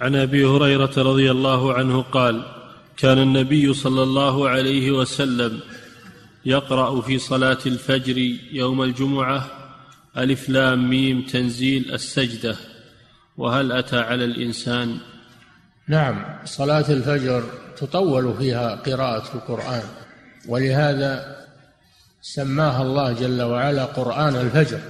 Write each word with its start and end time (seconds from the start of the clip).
عن 0.00 0.14
أبي 0.16 0.44
هريرة 0.44 0.92
رضي 0.96 1.30
الله 1.30 1.74
عنه 1.74 2.02
قال 2.02 2.42
كان 2.96 3.18
النبي 3.18 3.74
صلى 3.74 4.02
الله 4.02 4.48
عليه 4.48 4.90
وسلم 4.90 5.60
يقرأ 6.44 7.00
في 7.00 7.18
صلاة 7.18 7.58
الفجر 7.66 8.18
يوم 8.52 8.82
الجمعة 8.82 9.46
ألف 10.16 10.48
لام 10.48 10.90
ميم 10.90 11.22
تنزيل 11.22 11.94
السجدة 11.94 12.56
وهل 13.36 13.72
أتى 13.72 13.98
على 13.98 14.24
الإنسان؟ 14.24 14.98
نعم 15.88 16.24
صلاة 16.44 16.84
الفجر 16.90 17.44
تطول 17.76 18.34
فيها 18.38 18.74
قراءة 18.74 19.34
القرآن 19.34 19.82
ولهذا 20.48 21.36
سماها 22.22 22.82
الله 22.82 23.12
جل 23.12 23.42
وعلا 23.42 23.84
قرآن 23.84 24.36
الفجر 24.36 24.80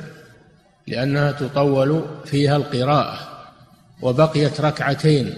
لأنها 0.86 1.32
تطول 1.32 2.04
فيها 2.24 2.56
القراءة. 2.56 3.33
وبقيت 4.02 4.60
ركعتين 4.60 5.34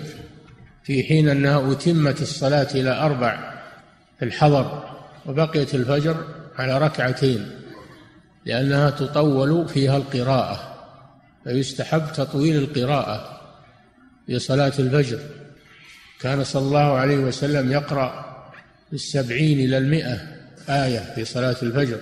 في 0.84 1.02
حين 1.02 1.28
أنها 1.28 1.72
أتمت 1.72 2.22
الصلاة 2.22 2.68
إلى 2.74 2.90
أربع 2.90 3.62
في 4.18 4.24
الحضر 4.24 4.96
وبقيت 5.26 5.74
الفجر 5.74 6.24
على 6.58 6.78
ركعتين 6.78 7.50
لأنها 8.44 8.90
تطول 8.90 9.68
فيها 9.68 9.96
القراءة 9.96 10.76
فيستحب 11.44 12.12
تطويل 12.12 12.56
القراءة 12.56 13.40
في 14.26 14.38
صلاة 14.38 14.72
الفجر. 14.78 15.18
كان 16.20 16.44
صلى 16.44 16.62
الله 16.62 16.92
عليه 16.92 17.16
وسلم 17.16 17.72
يقرأ 17.72 18.26
السبعين 18.92 19.58
إلى 19.60 19.78
المئة 19.78 20.18
آية 20.68 21.14
في 21.14 21.24
صلاة 21.24 21.56
الفجر 21.62 22.00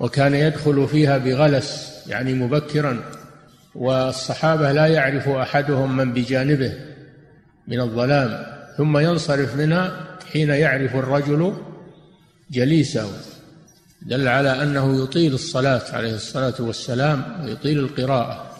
وكان 0.00 0.34
يدخل 0.34 0.88
فيها 0.88 1.18
بغلس 1.18 2.02
يعني 2.06 2.34
مبكرا. 2.34 3.15
والصحابة 3.78 4.72
لا 4.72 4.86
يعرف 4.86 5.28
أحدهم 5.28 5.96
من 5.96 6.12
بجانبه 6.12 6.72
من 7.68 7.80
الظلام 7.80 8.46
ثم 8.76 8.98
ينصرف 8.98 9.56
منها 9.56 10.06
حين 10.32 10.50
يعرف 10.50 10.96
الرجل 10.96 11.56
جليسه. 12.50 13.10
دل 14.02 14.28
على 14.28 14.62
أنه 14.62 15.02
يطيل 15.02 15.34
الصلاة 15.34 15.82
عليه 15.92 16.14
الصلاة 16.14 16.54
والسلام 16.58 17.44
ويطيل 17.44 17.78
القراءة 17.78 18.50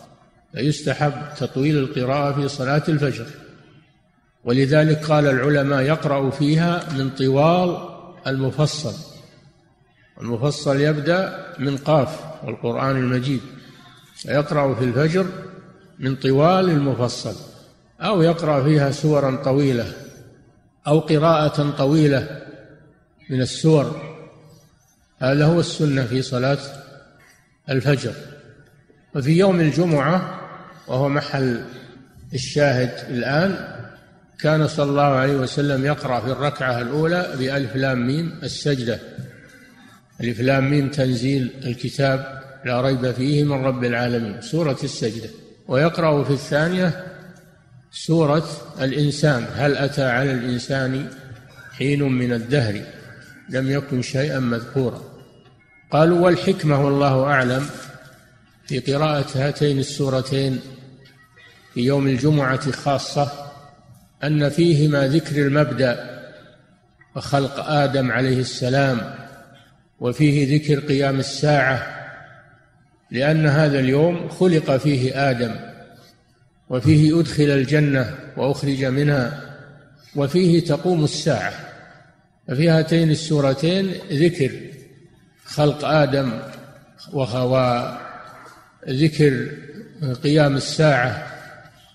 فيستحب 0.52 1.12
تطويل 1.36 1.78
القراءة 1.78 2.32
في 2.32 2.48
صلاة 2.48 2.82
الفجر. 2.88 3.26
ولذلك 4.44 5.04
قال 5.04 5.26
العلماء 5.26 5.80
يقرأ 5.80 6.30
فيها 6.30 6.92
من 6.92 7.10
طوال 7.10 7.88
المفصل. 8.26 8.94
المفصل 10.20 10.80
يبدأ 10.80 11.46
من 11.58 11.76
قاف 11.76 12.20
والقرآن 12.44 12.96
المجيد. 12.96 13.40
يقرأ 14.24 14.74
في 14.74 14.84
الفجر 14.84 15.26
من 15.98 16.16
طوال 16.16 16.70
المفصل 16.70 17.34
أو 18.00 18.22
يقرأ 18.22 18.64
فيها 18.64 18.90
سورا 18.90 19.36
طويلة 19.36 19.92
أو 20.86 20.98
قراءة 20.98 21.70
طويلة 21.70 22.42
من 23.30 23.40
السور. 23.40 24.16
هذا 25.18 25.44
هو 25.46 25.60
السنة 25.60 26.04
في 26.04 26.22
صلاة 26.22 26.58
الفجر. 27.70 28.12
وفي 29.14 29.38
يوم 29.38 29.60
الجمعة 29.60 30.40
وهو 30.88 31.08
محل 31.08 31.64
الشاهد 32.34 33.10
الآن 33.10 33.76
كان 34.40 34.68
صلى 34.68 34.90
الله 34.90 35.02
عليه 35.02 35.36
وسلم 35.36 35.84
يقرأ 35.84 36.20
في 36.20 36.32
الركعة 36.32 36.80
الأولى 36.80 37.34
بألف 37.38 37.76
لام 37.76 38.06
ميم 38.06 38.38
السجدة. 38.42 39.00
ألف 40.20 40.40
لام 40.40 40.70
ميم 40.70 40.88
تنزيل 40.90 41.50
الكتاب 41.64 42.45
لا 42.66 42.80
ريب 42.80 43.12
فيه 43.12 43.44
من 43.44 43.64
رب 43.64 43.84
العالمين. 43.84 44.40
سورة 44.40 44.78
السجدة. 44.84 45.30
ويقرأ 45.68 46.24
في 46.24 46.30
الثانية 46.30 47.04
سورة 47.90 48.48
الإنسان. 48.80 49.46
هل 49.54 49.76
أتى 49.76 50.04
على 50.04 50.32
الإنسان 50.32 51.08
حين 51.72 52.02
من 52.02 52.32
الدهر؟ 52.32 52.80
لم 53.50 53.70
يكن 53.70 54.02
شيئا 54.02 54.38
مذكورا. 54.38 55.02
قالوا 55.90 56.20
والحكمة 56.20 56.84
والله 56.84 57.24
أعلم. 57.24 57.66
في 58.66 58.78
قراءة 58.78 59.26
هاتين 59.34 59.78
السورتين 59.78 60.60
في 61.74 61.80
يوم 61.80 62.06
الجمعة 62.06 62.70
خاصة 62.70 63.32
أن 64.24 64.48
فيهما 64.48 65.08
ذكر 65.08 65.36
المبدأ 65.36 66.20
وخلق 67.16 67.60
آدم 67.60 68.10
عليه 68.10 68.40
السلام 68.40 69.14
وفيه 70.00 70.56
ذكر 70.56 70.80
قيام 70.80 71.18
الساعة 71.18 71.95
لأن 73.10 73.46
هذا 73.46 73.80
اليوم 73.80 74.28
خلق 74.28 74.76
فيه 74.76 75.30
آدم 75.30 75.54
وفيه 76.70 77.20
أدخل 77.20 77.44
الجنة 77.44 78.14
وأخرج 78.36 78.84
منها 78.84 79.40
وفيه 80.16 80.64
تقوم 80.64 81.04
الساعة. 81.04 81.52
ففي 82.48 82.68
هاتين 82.68 83.10
السورتين 83.10 83.92
ذكر 84.12 84.50
خلق 85.44 85.84
آدم 85.84 86.32
وذكر 87.12 87.36
قيام 90.22 90.56
الساعة 90.56 91.26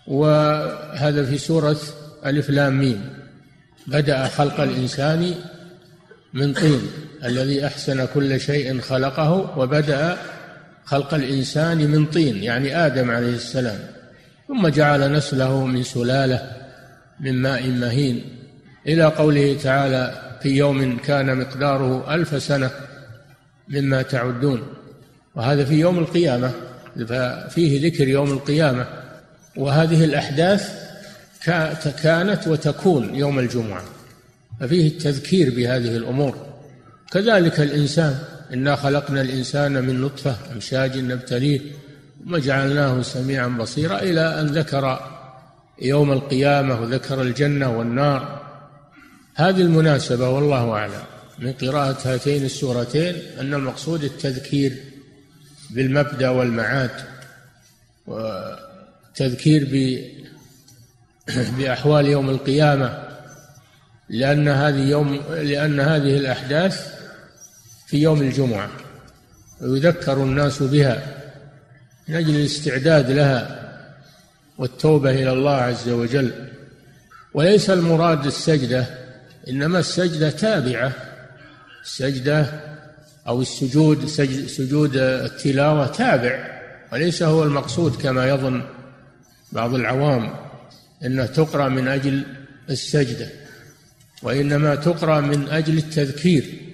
وهذا 0.07 1.25
في 1.25 1.37
سورة 1.37 1.77
ألف 2.25 2.49
لام 2.49 2.79
ميم. 2.79 3.09
بدأ 3.87 4.27
خلق 4.27 4.59
الإنسان 4.59 5.35
من 6.33 6.53
طين 6.53 6.81
الذي 7.23 7.67
أحسن 7.67 8.05
كل 8.05 8.39
شيء 8.39 8.81
خلقه 8.81 9.59
وبدأ 9.59 10.17
خلق 10.91 11.13
الإنسان 11.13 11.77
من 11.77 12.05
طين 12.05 12.43
يعني 12.43 12.85
آدم 12.85 13.11
عليه 13.11 13.35
السلام. 13.35 13.79
ثم 14.47 14.67
جعل 14.67 15.11
نسله 15.11 15.65
من 15.65 15.83
سلالة 15.83 16.51
من 17.19 17.41
ماء 17.41 17.67
مهين. 17.67 18.21
إلى 18.87 19.03
قوله 19.03 19.57
تعالى 19.63 20.21
في 20.41 20.49
يوم 20.49 20.97
كان 20.97 21.37
مقداره 21.37 22.15
ألف 22.15 22.43
سنة 22.43 22.71
مما 23.67 24.01
تعدون. 24.01 24.63
وهذا 25.35 25.65
في 25.65 25.79
يوم 25.79 25.99
القيامة 25.99 26.51
ففيه 27.07 27.87
ذكر 27.87 28.07
يوم 28.07 28.31
القيامة. 28.31 28.85
وهذه 29.57 30.03
الأحداث 30.03 30.69
كانت 32.03 32.47
وتكون 32.47 33.15
يوم 33.15 33.39
الجمعة. 33.39 33.83
ففيه 34.59 34.87
التذكير 34.87 35.55
بهذه 35.55 35.97
الأمور. 35.97 36.45
كذلك 37.11 37.59
الإنسان 37.59 38.15
إنا 38.53 38.75
خلقنا 38.75 39.21
الإنسان 39.21 39.85
من 39.85 40.01
نطفة 40.01 40.35
أمشاج 40.53 40.97
نبتليه 40.97 41.61
ثم 42.25 42.37
جعلناه 42.37 43.01
سميعا 43.01 43.47
بصيرا 43.47 43.99
إلى 43.99 44.41
أن 44.41 44.47
ذكر 44.47 44.99
يوم 45.81 46.11
القيامة 46.11 46.81
وذكر 46.81 47.21
الجنة 47.21 47.77
والنار. 47.77 48.41
هذه 49.35 49.61
المناسبة 49.61 50.29
والله 50.29 50.71
أعلم 50.71 51.03
من 51.39 51.53
قراءة 51.53 51.97
هاتين 52.05 52.45
السورتين 52.45 53.15
أن 53.39 53.53
المقصود 53.53 54.03
التذكير 54.03 54.73
بالمبدأ 55.69 56.29
والمعاد 56.29 56.91
وتذكير 58.07 59.67
بأحوال 61.57 62.05
يوم 62.05 62.29
القيامة 62.29 63.03
لأن 64.09 64.47
هذه 64.47 64.89
يوم 64.89 65.21
لأن 65.29 65.79
هذه 65.79 66.17
الأحداث 66.17 67.00
في 67.91 67.97
يوم 67.97 68.21
الجمعة 68.21 68.69
ويذكر 69.61 70.23
الناس 70.23 70.63
بها 70.63 71.03
من 72.07 72.15
أجل 72.15 72.35
الاستعداد 72.35 73.11
لها 73.11 73.71
والتوبة 74.57 75.11
إلى 75.11 75.31
الله 75.31 75.51
عز 75.51 75.89
وجل. 75.89 76.31
وليس 77.33 77.69
المراد 77.69 78.25
السجدة 78.25 78.85
إنما 79.49 79.79
السجدة 79.79 80.29
تابعة 80.29 80.93
السجدة 81.83 82.45
أو 83.27 83.41
السجود 83.41 84.05
سجود 84.47 84.97
التلاوة 84.97 85.87
تابع 85.87 86.61
وليس 86.93 87.23
هو 87.23 87.43
المقصود 87.43 88.01
كما 88.01 88.27
يظن 88.27 88.61
بعض 89.51 89.73
العوام 89.73 90.33
إنها 91.05 91.25
تقرأ 91.25 91.69
من 91.69 91.87
أجل 91.87 92.23
السجدة 92.69 93.27
وإنما 94.23 94.75
تقرأ 94.75 95.21
من 95.21 95.47
أجل 95.47 95.77
التذكير. 95.77 96.70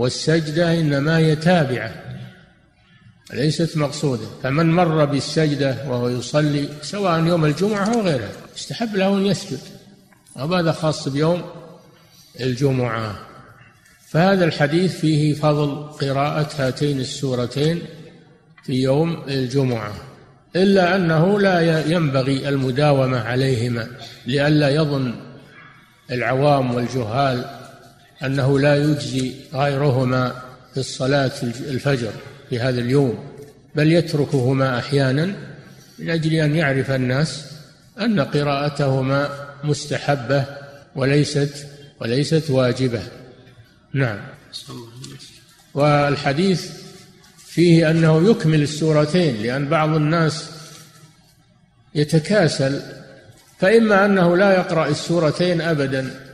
والسجدة 0.00 0.80
إنما 0.80 1.18
هي 1.18 1.36
تابعة 1.36 1.94
ليست 3.32 3.76
مقصودة. 3.76 4.26
فمن 4.42 4.72
مر 4.72 5.04
بالسجدة 5.04 5.76
وهو 5.88 6.08
يصلي 6.08 6.68
سواء 6.82 7.24
يوم 7.24 7.44
الجمعة 7.44 7.94
أو 7.94 8.00
غيرها 8.00 8.30
استحب 8.56 8.96
له 8.96 9.18
أن 9.18 9.26
يسجد. 9.26 9.58
وهذا 10.36 10.72
خاص 10.72 11.08
بيوم 11.08 11.42
الجمعة. 12.40 13.18
فهذا 14.08 14.44
الحديث 14.44 15.00
فيه 15.00 15.34
فضل 15.34 15.82
قراءة 16.00 16.48
هاتين 16.58 17.00
السورتين 17.00 17.82
في 18.64 18.72
يوم 18.72 19.22
الجمعة. 19.28 19.92
إلا 20.56 20.96
أنه 20.96 21.40
لا 21.40 21.86
ينبغي 21.86 22.48
المداومة 22.48 23.20
عليهما 23.20 23.88
لئلا 24.26 24.68
يظن 24.68 25.14
العوام 26.10 26.74
والجهال 26.74 27.59
أنه 28.24 28.58
لا 28.58 28.76
يجزي 28.76 29.32
غيرهما 29.54 30.42
في 30.74 30.80
الصلاة 30.80 31.32
الفجر 31.42 32.12
في 32.50 32.58
هذا 32.58 32.80
اليوم 32.80 33.18
بل 33.74 33.92
يتركهما 33.92 34.78
أحيانا 34.78 35.34
من 35.98 36.10
أجل 36.10 36.34
أن 36.34 36.56
يعرف 36.56 36.90
الناس 36.90 37.44
أن 38.00 38.20
قراءتهما 38.20 39.30
مستحبة 39.64 40.44
وليست 40.96 41.66
وليست 42.00 42.50
واجبة. 42.50 43.02
نعم. 43.94 44.18
والحديث 45.74 46.70
فيه 47.46 47.90
أنه 47.90 48.30
يكمل 48.30 48.62
السورتين 48.62 49.42
لأن 49.42 49.68
بعض 49.68 49.94
الناس 49.94 50.50
يتكاسل 51.94 52.82
فإما 53.58 54.04
أنه 54.04 54.36
لا 54.36 54.52
يقرأ 54.52 54.88
السورتين 54.88 55.60
أبدا 55.60 56.29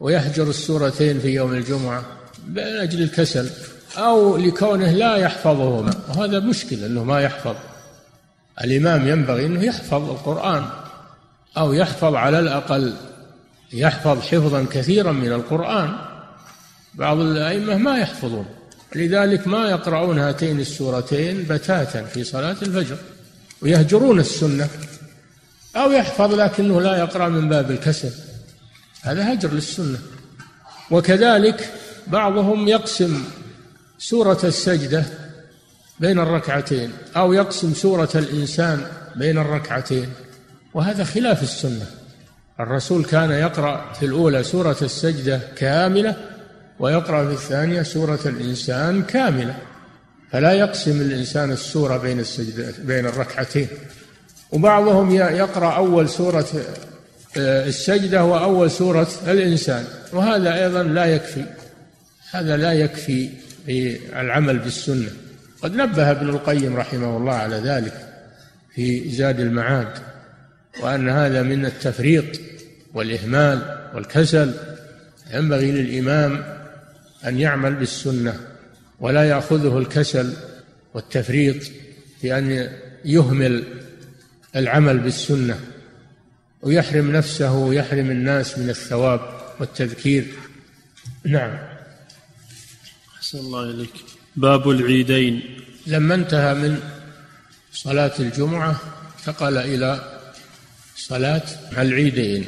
ويهجر 0.00 0.50
السورتين 0.50 1.20
في 1.20 1.28
يوم 1.28 1.52
الجمعة 1.52 2.04
من 2.48 2.58
أجل 2.58 3.02
الكسل 3.02 3.50
أو 3.96 4.36
لكونه 4.36 4.90
لا 4.90 5.16
يحفظهما. 5.16 5.94
وهذا 6.08 6.38
مشكلة 6.38 6.86
أنه 6.86 7.04
ما 7.04 7.20
يحفظ. 7.20 7.54
الإمام 8.64 9.08
ينبغي 9.08 9.46
أنه 9.46 9.62
يحفظ 9.62 10.10
القرآن 10.10 10.64
أو 11.56 11.72
يحفظ 11.72 12.14
على 12.14 12.38
الأقل 12.38 12.94
يحفظ 13.72 14.20
حفظا 14.20 14.66
كثيرا 14.72 15.12
من 15.12 15.32
القرآن. 15.32 15.90
بعض 16.94 17.20
الأئمة 17.20 17.76
ما 17.76 17.98
يحفظون. 17.98 18.46
لذلك 18.94 19.48
ما 19.48 19.70
يقرؤون 19.70 20.18
هاتين 20.18 20.60
السورتين 20.60 21.46
بتاتا 21.50 22.02
في 22.02 22.24
صلاة 22.24 22.56
الفجر 22.62 22.96
ويهجرون 23.62 24.20
السنة. 24.20 24.68
أو 25.76 25.92
يحفظ 25.92 26.34
لكنه 26.34 26.80
لا 26.80 26.96
يقرأ 26.96 27.28
من 27.28 27.48
باب 27.48 27.70
الكسل. 27.70 28.29
هذا 29.02 29.32
هجر 29.32 29.52
للسنة. 29.52 29.98
وكذلك 30.90 31.72
بعضهم 32.06 32.68
يقسم 32.68 33.24
سورة 33.98 34.38
السجدة 34.44 35.04
بين 36.00 36.18
الركعتين 36.18 36.92
أو 37.16 37.32
يقسم 37.32 37.74
سورة 37.74 38.08
الإنسان 38.14 38.86
بين 39.16 39.38
الركعتين. 39.38 40.08
وهذا 40.74 41.04
خلاف 41.04 41.42
السنة. 41.42 41.86
الرسول 42.60 43.04
كان 43.04 43.30
يقرأ 43.30 43.92
في 43.92 44.06
الأولى 44.06 44.42
سورة 44.42 44.76
السجدة 44.82 45.40
كاملة 45.56 46.16
ويقرأ 46.78 47.26
في 47.26 47.32
الثانية 47.32 47.82
سورة 47.82 48.20
الإنسان 48.26 49.02
كاملة. 49.02 49.56
فلا 50.32 50.52
يقسم 50.52 51.00
الإنسان 51.00 51.52
السورة 51.52 51.96
بين 51.96 52.20
السجدة 52.20 52.74
بين 52.84 53.06
الركعتين. 53.06 53.68
وبعضهم 54.52 55.14
يقرأ 55.14 55.76
أول 55.76 56.08
سورة 56.08 56.46
السجدة 57.36 58.24
وأول 58.24 58.70
سورة 58.70 59.08
الإنسان 59.28 59.84
وهذا 60.12 60.64
أيضا 60.64 60.82
لا 60.82 61.04
يكفي. 61.04 61.44
هذا 62.30 62.56
لا 62.56 62.72
يكفي 62.72 63.28
في 63.66 63.98
العمل 64.20 64.58
بالسنة. 64.58 65.08
قد 65.62 65.74
نبه 65.74 66.10
ابن 66.10 66.28
القيم 66.28 66.76
رحمه 66.76 67.16
الله 67.16 67.32
على 67.32 67.56
ذلك 67.56 68.08
في 68.74 69.10
زاد 69.10 69.40
المعاد 69.40 69.88
وأن 70.82 71.08
هذا 71.08 71.42
من 71.42 71.66
التفريط 71.66 72.24
والإهمال 72.94 73.78
والكسل. 73.94 74.52
ينبغي 75.34 75.72
للإمام 75.72 76.44
أن 77.26 77.38
يعمل 77.38 77.74
بالسنة 77.74 78.34
ولا 79.00 79.24
يأخذه 79.24 79.78
الكسل 79.78 80.32
والتفريط 80.94 81.56
في 82.20 82.38
أن 82.38 82.68
يهمل 83.04 83.64
العمل 84.56 84.98
بالسنة. 84.98 85.58
ويحرم 86.62 87.12
نفسه 87.16 87.52
ويحرم 87.52 88.10
الناس 88.10 88.58
من 88.58 88.70
الثواب 88.70 89.20
والتذكير. 89.60 90.26
نعم. 91.24 91.58
أحسن 93.16 93.38
الله 93.38 93.70
إليك. 93.70 93.94
باب 94.36 94.70
العيدين. 94.70 95.60
لما 95.86 96.14
انتهى 96.14 96.54
من 96.54 96.80
صلاة 97.72 98.12
الجمعة 98.18 98.80
انتقل 99.18 99.58
إلى 99.58 100.20
صلاة 100.96 101.42
العيدين 101.78 102.44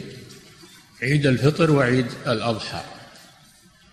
عيد 1.03 1.27
الفطر 1.27 1.71
وعيد 1.71 2.07
الأضحى. 2.27 2.83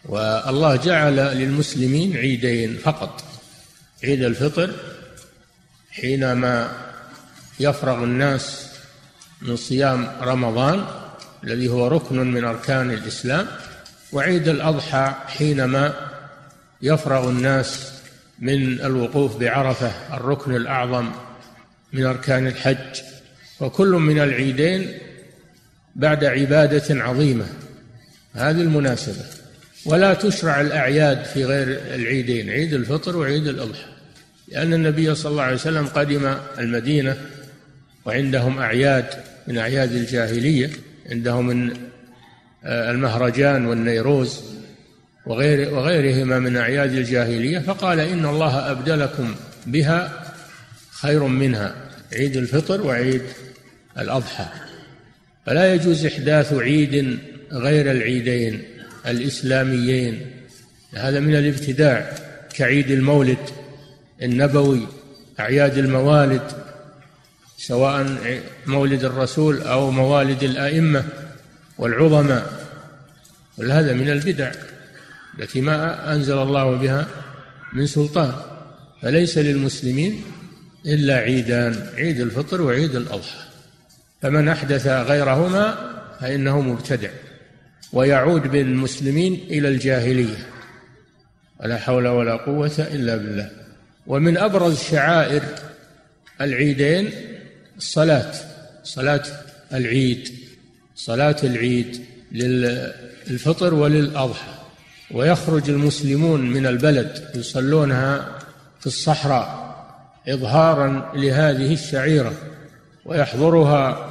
والله 0.06 0.76
جعل 0.76 1.16
للمسلمين 1.16 2.18
عيدين 2.18 2.78
فقط. 2.78 3.24
عيد 4.04 4.24
الفطر 4.24 4.74
حينما 5.92 6.72
يفرغ 7.60 8.04
الناس 8.04 8.69
من 9.42 9.56
صيام 9.56 10.08
رمضان 10.22 10.86
الذي 11.44 11.68
هو 11.70 11.88
ركن 11.88 12.32
من 12.32 12.44
أركان 12.44 12.92
الإسلام 12.92 13.48
وعيد 14.12 14.48
الأضحى 14.48 15.16
حينما 15.28 15.94
يفرغ 16.82 17.30
الناس 17.30 17.92
من 18.40 18.82
الوقوف 18.82 19.38
بعرفة 19.38 19.92
الركن 20.18 20.56
الأعظم 20.56 21.12
من 21.94 22.06
أركان 22.06 22.48
الحج. 22.48 23.02
وكل 23.60 23.88
من 23.88 24.20
العيدين 24.20 24.98
بعد 25.96 26.26
عبادة 26.26 27.04
عظيمة. 27.04 27.46
هذه 28.34 28.62
المناسبة. 28.62 29.26
ولا 29.86 30.14
تشرع 30.14 30.62
الأعياد 30.62 31.26
في 31.26 31.46
غير 31.46 31.68
العيدين 31.96 32.50
عيد 32.50 32.74
الفطر 32.74 33.18
وعيد 33.18 33.48
الأضحى. 33.48 33.90
لأن 34.48 34.74
النبي 34.74 35.16
صلى 35.16 35.32
الله 35.32 35.44
عليه 35.44 35.56
وسلم 35.56 35.88
قدم 35.88 36.36
المدينة 36.58 37.18
وعندهم 38.10 38.60
أعياد 38.60 39.06
من 39.48 39.58
أعياد 39.58 39.92
الجاهلية 39.92 40.70
عندهم 41.12 41.48
من 41.48 41.72
آه، 42.64 42.92
المهرجان 42.92 43.66
والنيروز 43.66 44.42
وغير 45.26 45.74
وغيرهما 45.74 46.40
من 46.40 46.58
أعياد 46.58 46.94
الجاهلية 46.94 47.60
فقال 47.60 48.00
إن 48.00 48.26
الله 48.26 48.72
أبدلكم 48.72 49.36
بها 49.66 50.24
خير 50.92 51.24
منها 51.24 51.76
عيد 52.14 52.38
الفطر 52.38 52.82
وعيد 52.82 53.22
الأضحى. 53.98 54.46
فلا 55.46 55.74
يجوز 55.74 56.06
إحداث 56.06 56.54
عيد 56.54 57.20
غير 57.52 57.92
العيدين 57.92 58.64
الإسلاميين 59.08 60.22
هذا 60.94 61.20
من 61.20 61.36
الابتداع 61.36 62.14
كعيد 62.54 62.92
المولد 62.92 63.50
النبوي 64.22 64.88
أعياد 65.40 65.78
الموالد 65.78 66.69
سواء 67.60 68.18
مولد 68.66 69.04
الرسول 69.04 69.62
أو 69.62 69.92
موالد 69.92 70.44
الأئمة 70.44 71.04
والعظماء. 71.78 72.70
هذا 73.60 73.94
من 73.94 74.10
البدع 74.10 74.52
التي 75.40 75.62
ما 75.62 76.14
أنزل 76.14 76.38
الله 76.38 76.76
بها 76.76 77.08
من 77.74 77.86
سلطان. 77.86 78.34
فليس 79.02 79.38
للمسلمين 79.38 80.22
إلا 80.86 81.16
عيدان 81.16 81.90
عيد 81.96 82.20
الفطر 82.20 82.62
وعيد 82.62 82.96
الأضحى. 82.96 83.40
فمن 84.22 84.48
أحدث 84.48 84.88
غيرهما 84.88 85.78
فإنه 86.22 86.62
مبتدع 86.62 87.10
ويعود 87.94 88.42
بالمسلمين 88.42 89.34
إلى 89.34 89.68
الجاهلية. 89.68 90.48
ولا 91.60 91.78
حول 91.78 92.08
ولا 92.08 92.36
قوة 92.36 92.88
إلا 92.94 93.16
بالله. 93.16 93.52
ومن 94.08 94.38
أبرز 94.38 94.84
شعائر 94.84 95.44
العيدين 96.42 97.12
الصلاة 97.80 98.32
صلاة 98.84 99.24
العيد 99.74 100.30
صلاة 100.96 101.36
العيد 101.44 102.06
للفطر 102.32 103.74
وللأضحى. 103.74 104.52
ويخرج 105.12 105.70
المسلمون 105.70 106.42
من 106.42 106.66
البلد 106.66 107.32
يصلونها 107.36 108.40
في 108.80 108.88
الصحراء 108.88 109.76
اظهارا 110.28 111.12
لهذه 111.16 111.74
الشعيرة. 111.74 112.34
ويحضرها 113.06 114.06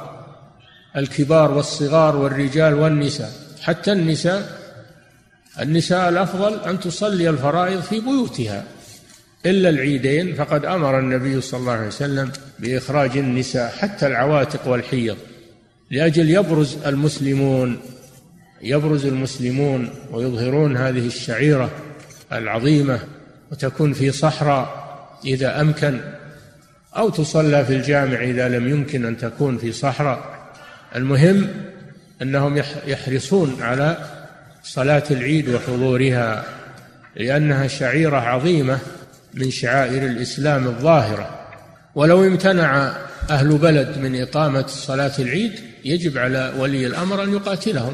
الكبار 0.97 1.51
والصغار 1.51 2.15
والرجال 2.15 2.73
والنساء. 2.73 3.31
حتى 3.61 3.91
النساء 3.91 4.59
النساء 5.61 6.09
الأفضل 6.09 6.59
أن 6.69 6.79
تصلي 6.79 7.29
الفرائض 7.29 7.81
في 7.81 7.99
بيوتها. 7.99 8.63
إلا 9.45 9.69
العيدين 9.69 10.35
فقد 10.35 10.65
أمر 10.65 10.99
النبي 10.99 11.41
صلى 11.41 11.59
الله 11.59 11.71
عليه 11.71 11.87
وسلم 11.87 12.31
بإخراج 12.59 13.17
النساء 13.17 13.71
حتى 13.71 14.07
العواتق 14.07 14.67
والحيض 14.67 15.17
لأجل 15.91 16.29
يبرز 16.29 16.77
المسلمون 16.85 17.79
يبرز 18.61 19.05
المسلمون 19.05 19.89
ويظهرون 20.11 20.77
هذه 20.77 21.07
الشعيرة 21.07 21.71
العظيمة 22.31 22.99
وتكون 23.51 23.93
في 23.93 24.11
صحراء 24.11 24.89
إذا 25.25 25.61
أمكن 25.61 25.99
أو 26.97 27.09
تصلى 27.09 27.65
في 27.65 27.75
الجامع 27.75 28.23
إذا 28.23 28.49
لم 28.49 28.67
يمكن 28.67 29.05
أن 29.05 29.17
تكون 29.17 29.57
في 29.57 29.71
صحراء. 29.71 30.49
المهم 30.95 31.47
أنهم 32.21 32.57
يحرصون 32.87 33.57
على 33.61 33.97
صلاة 34.63 35.03
العيد 35.11 35.49
وحضورها 35.49 36.45
لأنها 37.15 37.67
شعيرة 37.67 38.17
عظيمة 38.17 38.79
من 39.33 39.51
شعائر 39.51 40.05
الإسلام 40.05 40.67
الظاهرة. 40.67 41.39
ولو 41.95 42.23
امتنع 42.27 42.95
أهل 43.29 43.57
بلد 43.57 43.97
من 43.97 44.21
إقامة 44.21 44.67
صلاة 44.67 45.11
العيد 45.19 45.59
يجب 45.85 46.17
على 46.17 46.53
ولي 46.57 46.87
الأمر 46.87 47.23
أن 47.23 47.33
يقاتلهم 47.33 47.93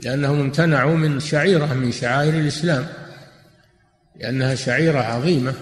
لأنهم 0.00 0.40
امتنعوا 0.40 0.96
من 0.96 1.20
شعيرة 1.20 1.74
من 1.74 1.92
شعائر 1.92 2.34
الإسلام 2.34 2.86
لأنها 4.20 4.54
شعيرة 4.54 4.98
عظيمة 4.98 5.54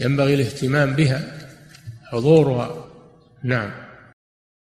ينبغي 0.00 0.34
الاهتمام 0.34 0.94
بها 0.94 1.22
حضورها. 2.04 2.86
نعم. 3.42 3.85